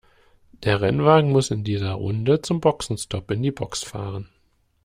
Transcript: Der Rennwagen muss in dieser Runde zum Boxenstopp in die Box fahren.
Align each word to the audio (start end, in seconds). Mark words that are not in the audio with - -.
Der 0.63 0.81
Rennwagen 0.81 1.31
muss 1.31 1.51
in 1.51 1.63
dieser 1.63 1.91
Runde 1.91 2.41
zum 2.41 2.59
Boxenstopp 2.59 3.29
in 3.29 3.43
die 3.43 3.51
Box 3.51 3.83
fahren. 3.83 4.29